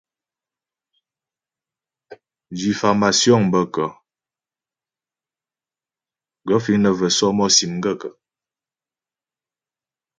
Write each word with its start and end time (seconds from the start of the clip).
Diffámásyoŋ 2.57 3.41
bə 3.51 3.61
kə́? 3.73 3.89
Gaə̂ 6.47 6.59
fíŋ 6.63 6.77
nə́ 6.83 6.93
və̂ 6.97 7.09
sɔ́mɔ́sì 7.17 7.65
m 7.71 7.75
gaə̂kə́? 7.83 8.13